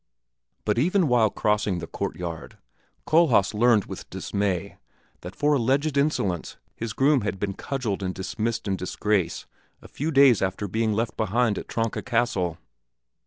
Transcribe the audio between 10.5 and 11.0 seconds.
being